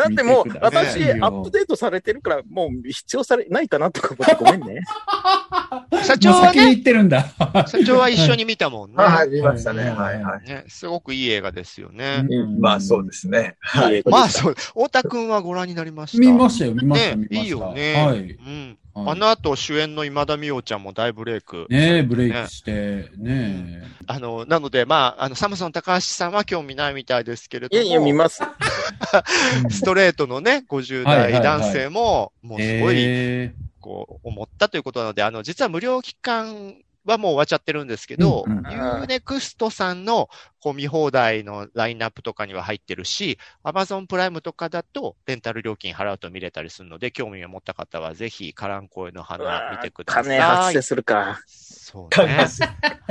[0.09, 4.83] だってもう私、よアップデートされてるから、もう必要されないかなとか思ってごめんね。
[6.05, 7.27] 社長はもう先にってるんだ。
[7.67, 8.97] 社長は一緒に見たもんね。
[8.97, 9.91] はい、見ましたね。
[9.91, 10.49] ははいい、はい。
[10.49, 12.25] ね、すごくいい映画ですよね。
[12.29, 13.57] うんまあ、そうですね。
[13.61, 14.03] はい。
[14.07, 16.19] まあ、そう、太田くんはご覧になりました。
[16.19, 17.43] 見ましたよ、見ました、ね見ました。
[17.43, 18.07] いいよね。
[18.07, 18.19] はい。
[18.19, 18.79] うん。
[18.97, 21.67] はいあの後、主演の今田美桜ちゃんも大ブレイク。
[21.69, 28.43] ねえ、ブレイクして、ねあの、なので、まあ、あの、サムソン高橋さんは興味ないみたいですけれども、いやいや、見ます。
[28.43, 29.69] え。
[29.69, 36.77] ストレートのね、50代はいはいはい男性も、もうすごい、えこう、思ったということなので、あの、実は無料期間
[37.07, 40.29] はもう終わっちゃってるんですけど、うんうん U-NEXT さんの
[40.61, 50.25] こう見放題のラインナップとかには入ってるし、アマゾンプライムとかだとレンタル料金払うと見れたりするので、興味を持った方はぜひ、カランコエの花見てください。
[50.25, 51.41] 金発生するか。
[51.47, 52.49] そうね。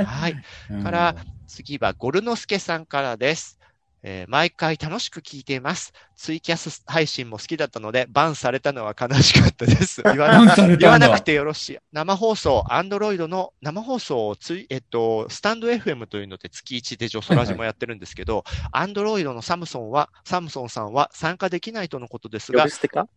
[0.04, 0.36] はい。
[0.70, 1.14] ーから、
[1.46, 3.55] 次はゴルノスケさんからです。
[4.08, 5.92] えー毎回楽しく聞いています。
[6.14, 10.02] ツイキャス配信も好きだったので、バンされたのは悲しかったです。
[10.06, 11.78] 言わな言わなくてよろしい。
[11.92, 23.08] 生放送、アンドロイドの生放送をつい、えっと、スタンド FM というので月1でジョソラジもやってるんですけど、アンドロイドのサムソンは、サムソンさんは参加できないとのことですが呼び、捨てか？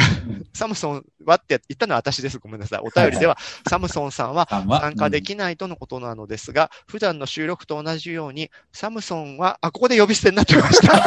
[0.54, 2.38] サムソンはって言ったのは私です。
[2.38, 2.80] ごめんなさい。
[2.80, 4.48] お便りでは、サムソンさんは
[4.80, 11.04] 参加できないとのことなのですが、普段の収録と同じように、サムソンは、あ、ここで呼び捨てになってました。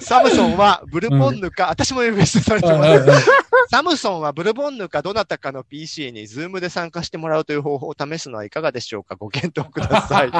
[0.00, 3.30] サムソンはブルボンヌか、私も呼び捨てされてます。
[3.70, 9.14] サムソンはブルボンヌかどなたかの PC に Zoom で参加してもらうという方法を試すのはいかがでしょうか？
[9.14, 10.30] ご検討ください。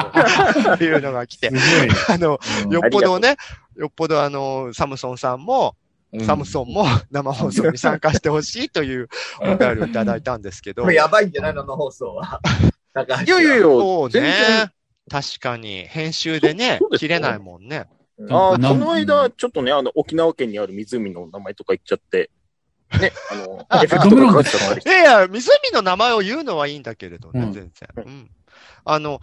[0.77, 1.51] と いうのが来て。
[2.09, 3.37] あの、うんよっぽどね、
[3.77, 5.75] よっぽどあの、サムソンさんも、
[6.25, 9.07] サムソンも 生放送に参加してほしいという
[9.39, 10.91] お便りをいただいたんですけど。
[10.91, 12.41] やばいんじゃない生放送は。
[13.25, 14.71] いやいやいや、そう全然。
[15.13, 15.21] ね。
[15.21, 17.87] 確かに、編集でね そうそう、で切れないもんね。
[18.29, 22.29] ああ、なんこの間、ちょっとね、あの、沖縄県にある湖の名前とか言っちゃって、
[22.99, 27.89] ね、あの、 あエフェクトがかかっちゃったりいやいや、湖の名前を言うのはいいんだけれどね、うん全然。
[27.95, 28.31] うん。
[28.85, 29.21] あの、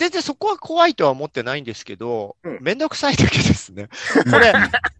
[0.00, 3.90] 全然そこは怖いとは思ってないんですけど、うんめんどくさいだけですね。
[4.32, 4.54] これ、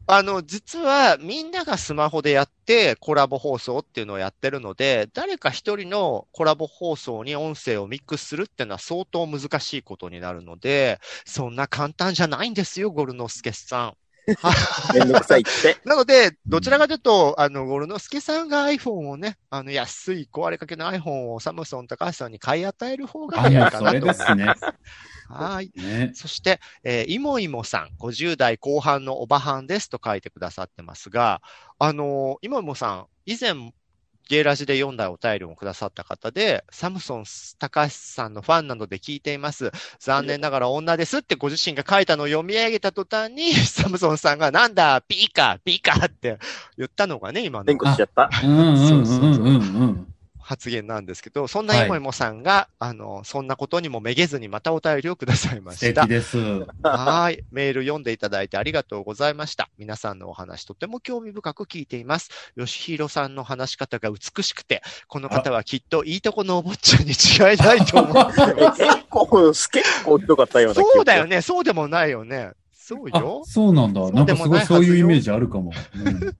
[0.06, 13.94] あの、実はみんながスマホでやってコラボ放送っていうのをやってるので、誰か一人のコラボ放送に音声をミックスするっていうのは相当難しいことになるので、そんな簡単じゃないんですよ、ゴルノスケさん。
[14.92, 15.80] めんどくさいって。
[15.84, 24.54] なので、どちらかというと、あの、ゴルノスケさんが iPhone をね、あの、安い壊れかけの iPhone をサムソン高橋さんに買い与える方があ、早もそれいうかなと思いですね。
[25.28, 25.70] はい。
[25.76, 26.12] ね。
[26.14, 31.40] そして、えーいもいもさん、50代後半のおばはんですと書いてくださってますが、
[31.78, 33.72] あのーいもいもさん、以前、
[34.30, 37.24] ゲイラジで読んだお便りをくださった方で、サムソン
[37.58, 39.72] 高橋さんのファンなので聞いています。
[39.98, 46.06] 残念ながら女ですってご自身が書いたのを読み上げた途端に、 サムソンさんがなんだ、ピーカー、ピーカー？
[46.06, 46.38] って
[46.78, 48.30] 言ったのがね、今連の呼しちゃった。
[48.44, 50.14] うんうんうんうんうん。
[50.50, 56.10] 発言なんですけど、そんないもいもさんが、あの、そんなことにもめげずにまたお便りをくださいま素した敵。
[56.10, 56.38] です。
[56.82, 57.44] はい。
[57.52, 59.70] メール読んでいただいてありがとうございました。
[59.78, 62.30] 皆さんのお話とても興味深く聞いています。
[62.58, 68.82] 吉弘さんの話し方が美しくて、この方はきっといいとこのお坊ちゃんに違いないと思ってえます。
[68.82, 71.42] 結構、結構ひどかったような気がそうだよね。
[71.42, 72.50] そうでもないよね。
[72.72, 73.42] そうあよ、。
[73.44, 74.10] そうなんだ。
[74.10, 75.70] なんかすごいそういうイメージあるかも。
[75.94, 76.34] うん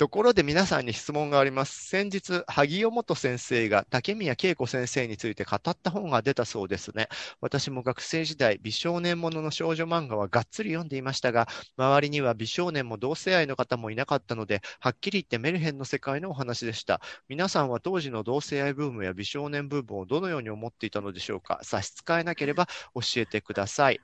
[0.00, 1.84] ところで皆さんに質問があります。
[1.84, 7.08] 先日、萩尾元先生が竹宮恵子先生について語った本が出たそうですね。
[7.42, 17.02] 私も学生時代、美少年ものの少女漫画はがっつり読んでいましたが、周りには美少年も同性愛の方もいなかったので、はっきり言ってメルヘンの世界のお話でした。
[17.28, 24.00] 皆さんは当時の同性愛ブームや美少年ブームをどのように思っていたのでしょうか差し支えなければ教えてください。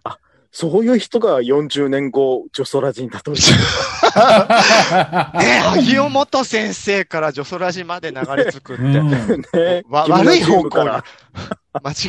[0.59, 3.37] そういう人が40年後、ジョソラジに例 えてる。
[5.39, 8.83] ね萩尾元先生からジョソラジまで流れ着くって。
[8.83, 10.89] うんね悪い方向に。
[10.89, 11.03] 間違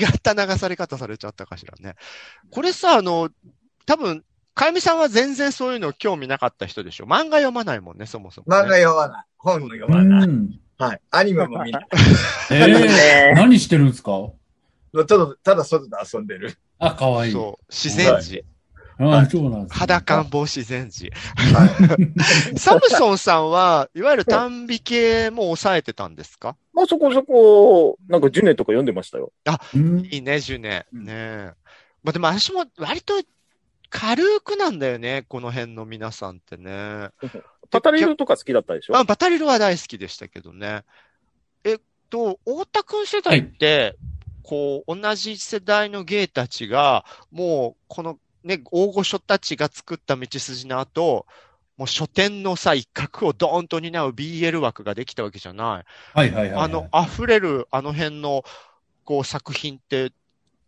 [0.06, 1.95] った流され方されちゃったかしらね。
[2.50, 3.28] これさ、あの、
[3.86, 4.24] 多分、
[4.56, 8.62] かゆみさんは全然そういうの興味なかった人でしょ漫画読まないもんね、そもそも、ね。
[8.64, 9.26] 漫画読まない。
[9.39, 10.28] 本も読うまない。
[10.30, 10.52] ん。
[10.78, 11.02] はい。
[11.12, 11.88] アニメも見ない。
[12.52, 14.12] えー、 何してるんですか？
[15.06, 16.58] ただ、ただ外で遊んでる。
[16.80, 17.32] あ、かわいい。
[17.32, 18.43] そう、自然児。
[19.00, 21.12] あそうなんですね肌感防自然児。
[21.36, 21.98] は
[22.58, 26.56] サムソンさんは、いわゆる単美系も抑えてたんですか？
[26.74, 29.32] まあそこそこ、なんかジュネとか読んでましたよ。
[29.76, 30.88] うんいいね、ジュネ。
[30.91, 31.54] うんねえ。
[32.04, 33.14] まあでも私も割と
[33.89, 37.10] 軽くなんだよね、この辺の皆さんってね。
[37.70, 38.98] パタリルとか好きだったでしょ？
[38.98, 40.84] あ、バタリルは大好きでしたけどね。
[41.64, 41.78] えっ
[42.10, 43.95] と、太田くん世代って、
[44.48, 51.26] こう、同じ世代のゲイたちが、もう、このね、大御所たちが作った道筋の後、
[51.76, 55.86] もう書店のさ、一角をドーンと担う BL 枠ができたわけじゃない。
[56.14, 56.64] はいはいはいはい。
[56.64, 58.45] あの、溢れるあの辺の、
[59.04, 60.14] こう、作品って、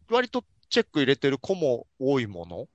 [0.09, 2.67] 割とチェック入れてる子も多いもの？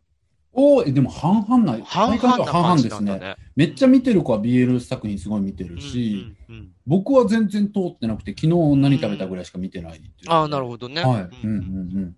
[0.54, 3.18] おーえでも半々な、半々な半々感ですね。
[3.18, 3.36] ね。
[3.56, 11.02] めっちゃ見てる子は BL 作品すごい見てるし、うんうんうん僕は全然通ってなくて、昨日何食べたぐらいしか見てないっていうああ、なるほどね。
[11.02, 11.22] はい。
[11.22, 11.60] ううんんう
[12.00, 12.16] ん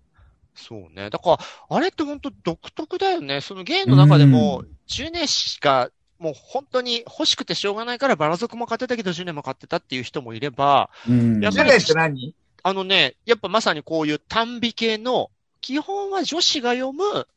[0.55, 1.09] そうね。
[1.09, 1.37] だから、
[1.69, 3.39] あれって本当独特だよね。
[3.39, 11.35] そのゲイの中でも、ジュネ氏が、もう本当に欲しくてしょうがないからバラ族も買ってたけどジュネも買ってたっていう人もいれば、うん。
[11.35, 11.43] うん。
[11.43, 12.35] やっぱりジュネって何？
[12.63, 15.29] あのね、やっぱまさにこういう単美系の、
[15.61, 17.27] 基本は女子が読む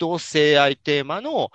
[0.00, 1.52] 同性愛テーマの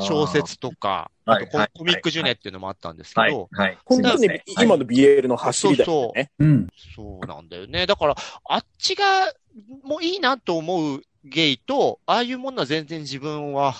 [0.00, 3.48] 小説とか、あとコあーはいはいコミックジュネっていうのもあったんですけはいど、。
[3.52, 3.78] はい。
[3.84, 4.28] 本当に
[4.60, 6.32] 今の BL の走りだよね。
[6.40, 6.68] うん。
[6.96, 7.86] そうなんだよね。
[7.86, 8.16] だから、
[8.48, 9.04] あっちが、
[9.84, 13.74] もういいなと思うゲイと、ああいうものは全然自分は、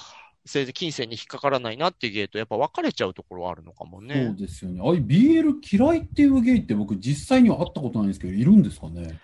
[0.44, 4.34] 全然金銭に引っかからないなっていうゲイと、やっぱ分かれちゃうところはあるのかもそうね。
[4.38, 4.80] ですよね。
[4.84, 9.18] ああいう BL 嫌いっていうゲイって僕実際には会ったことないんですけど、いるんですかね？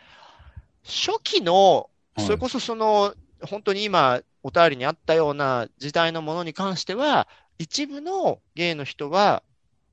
[0.83, 7.29] 初期の、はいそれこそその、本当に今、お便りにあったような時代のものに関しては、
[7.59, 9.43] 一部のゲイの人は、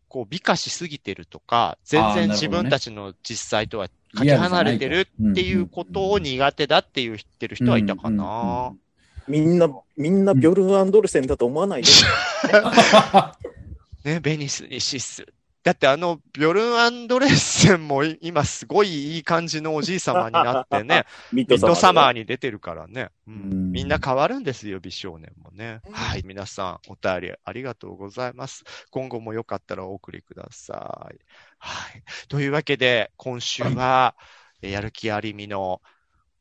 [0.07, 8.73] こう、美化しすぎてるとか、全然自分たちの実際とはかけ離れてるっていうことを苦手だっていう言ってる人はいたかな。
[9.27, 11.89] みんな、みんなビョルン・アンドルセンだと思わないで。
[14.05, 15.25] ね、ベニスにシス。
[15.63, 22.21] だってあの、ビョルン・アンドレッセンもい今すごいいい感じのおじい様になってね、 ミッドサマーに。
[22.21, 23.71] に出てるからね、ううんん。
[23.71, 25.81] みんな変わるんですよ、美少年もね。
[25.91, 26.23] はい。
[26.25, 28.63] 皆さん、お便りありがとうございます。
[28.91, 31.19] 今後もよかったらお送りください。
[31.57, 32.03] はい。
[32.29, 34.15] というわけで、今週は、
[34.61, 35.81] えやる気ありみの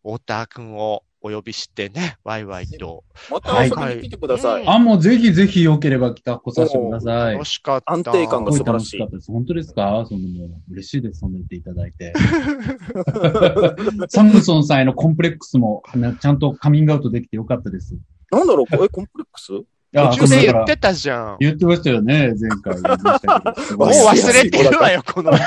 [0.03, 3.03] 太田くんをお呼びしてね、ワイワイと。
[3.31, 4.53] また遊びに来てください。
[4.55, 7.45] はいあ、もうぜひぜひ良ければ来た、来させてください楽。
[7.47, 7.93] しかった。
[7.93, 9.33] 安定感がす素晴らしいしかったです。
[9.33, 10.05] 本当ですか？
[10.09, 11.21] そのもう嬉しいです。
[11.21, 12.13] そんな言っていただいて。
[14.09, 17.95] サムソンさんへのコンプレックスも、なちゃんとカミングアウトできてよかったです。
[17.95, 17.99] い
[18.31, 19.53] なんだろう、これコンプレックス？
[19.93, 21.37] や途中で言ってたじゃん。
[21.41, 22.75] 言ってましたよね、前回
[23.79, 25.33] もう忘れてるわよ、この。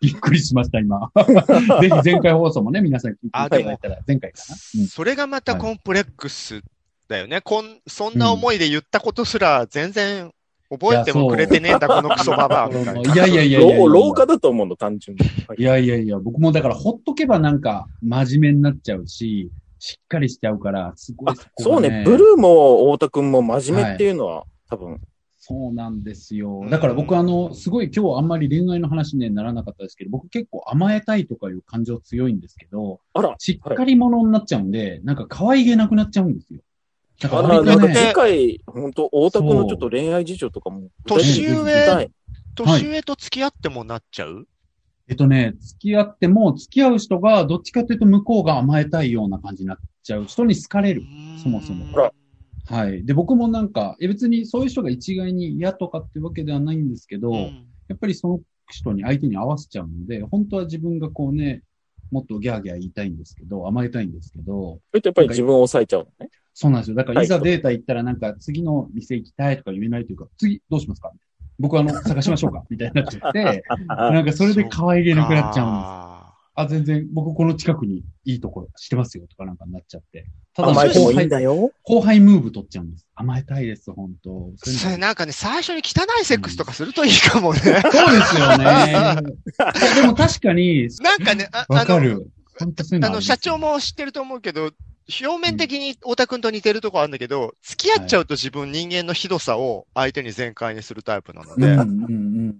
[0.00, 1.10] びっくりしました、今。
[1.80, 4.56] ぜひ前回放送もね、皆さん聞いていただいたら、前回かな。
[4.80, 6.62] うんそれがまたコンプレックス
[7.08, 7.40] だよね。
[7.40, 10.30] こん、そんな思いで言ったことすら全然
[10.70, 13.00] 覚えてもくれてねえんだ、このクソババアみたいな。
[13.00, 15.24] いやいやいやいやいや老老化だと思うの、単純に。
[15.48, 25.00] はいいやいやいや、僕もだからほっとけばなんか真面目になっちゃうし、しっかりしちゃうから、すごいそうね、ブルーも太田くんも真面目っていうのは、多分、
[25.48, 26.62] そうなんですよ。
[26.64, 26.66] う。
[26.66, 36.62] んだから僕あの、すごい今日あんまり恋愛の話にはならなかったですけど、僕結構甘えたいとかいう感情強いんですけど、あら、しっかり者になっちゃうんで、なんか可愛げなくなっちゃうんですよ。
[37.20, 40.88] だかあらら、なんか割とね、次回、本当太田くんのちょっと恋愛事情とかも。
[41.06, 41.64] 年上
[42.56, 44.48] 年上と付き合ってもなっちゃう？
[45.08, 51.04] えっとね、付き合っても、付き合う人がどっちかというと向こうが甘えたいような感じになっちゃう人に好かれる。
[51.40, 51.84] そもそも。
[51.92, 52.12] ほら
[52.66, 53.04] はい。
[53.04, 61.62] で、僕もなんか、え別にそういう人が一概に嫌とかってわけではないんですけど、うんやっぱりその人に相手に合わせちゃうので、本当は自分がこうね、
[62.10, 66.30] もっとギャーギャー言いたいんですけど、甘えたいんですけど、それってやっぱり自分を抑えちゃうのね。
[66.52, 66.96] そうなんですよ。
[66.96, 71.12] だからはいいざデータ行ったらなんか次の店行きたいとか言えないというか、次どうしますか？
[71.60, 72.64] 僕あの、探しましょうか？
[72.68, 76.15] みたいになっちゃって、 なんかそれで可愛げなくなっちゃうんです。
[76.56, 80.26] ああ、全然僕この近くにいいところしてますよとかなんかになっちゃって。
[80.54, 81.70] ただ甘えてもいいん後輩、だよ。
[81.82, 83.06] 後輩ムーブ取っちゃうんです。
[83.14, 87.60] 甘えたいです、本当ーそういうのそれなんかね、最初に汚いセックスとかするといいかもね。
[87.60, 89.16] そうですよね。
[90.00, 92.30] でも確かに、なんかね、あわかる。
[92.58, 94.70] あの、社長も知ってると思うけど、
[95.08, 102.14] 表面的に太田くんと似てるとこあるんだけど、付き合っちゃうと自分人間のひどさを相手に全開にするタイプなので、うんうんうんう
[102.48, 102.56] ん。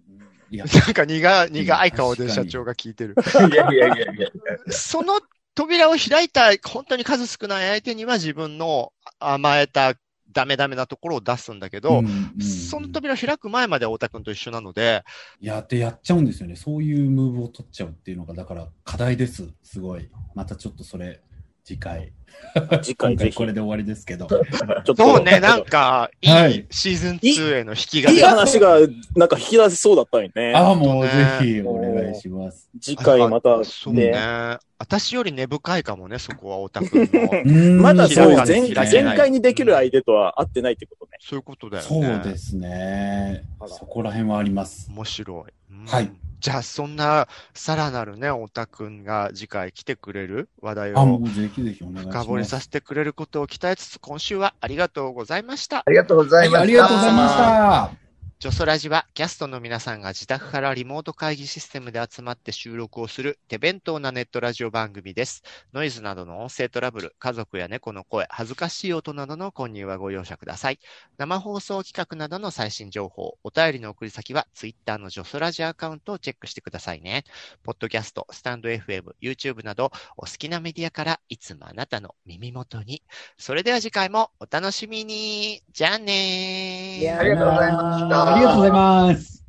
[0.51, 3.15] いや、なんか苦苦い顔で社長が聞いてる。
[3.51, 4.29] いやいやいやいや。
[4.71, 5.21] その
[5.55, 9.95] 扉を開いた、本当に数少ない相手には自分の甘えた
[10.37, 15.03] ダメダメなところを出すんだけど、うんうんその扉を開く前までは太田くんと一緒なので、
[15.41, 16.57] やってやっちゃうんですよね。
[16.57, 19.49] そういうムーブを取っちゃうっていうのが、だから課題です。
[19.63, 20.11] すごい。
[20.35, 21.23] またちょっとそれ、
[21.67, 22.13] 次回。
[22.55, 23.31] 今次回ぜひ。
[23.33, 24.27] 回これで終わりですけど。
[24.27, 28.79] ちょっとそうね、なんか、いはいいシーズン2への引きがいい話が、
[29.17, 30.53] なんか引き出せそうだったよね。
[30.55, 32.71] ああ、もうぜねひお願いします。
[32.81, 34.59] 次回またそうねね。。
[34.79, 37.31] 私より根深いかもね、そこは太田くんの。
[37.45, 41.19] うんまだそう、全開にできる相手とは合ってないってことね。
[41.21, 41.89] そういうことだよね。
[41.89, 44.89] そうですねそこら辺はあります。
[44.89, 45.53] 面白い。
[45.73, 46.11] うんはい。
[46.41, 50.49] じゃあ、そんな、さらなるね、太田くんが次回来てくれる？
[50.61, 51.19] 話題を。
[51.19, 55.83] 深掘りさせてくれることを期待しつつ、今週はありがとうございました。
[55.87, 56.61] ありがとうございました。
[56.61, 58.06] ありがとうございました。
[58.39, 65.43] ジョソラジはキャストの皆さんが自宅からリモート会議システムで集まって収録をする手弁当なネットラジオ番組です。
[65.73, 70.79] ノイズなどの音声トラブル、家族や猫の声、恥ずかしい音などの混入はご容赦ください。
[71.17, 77.25] 生放送企画などの最新情報、お便りの送り先は Twitter のジョソラジアカウントをチェックしてくださいね。
[77.63, 83.03] ポッドキャスト、スタンド FM、YouTube などお好きなメディアからいつもあなたの耳元に。
[83.39, 85.63] それでは次回もお楽しみに。
[85.73, 87.19] じゃあねー。
[87.19, 89.45] ありがとうございましたありがとうございます。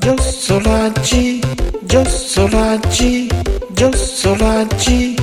[0.00, 1.40] ジョソラジ
[1.84, 5.16] ジョソラジジョソラジ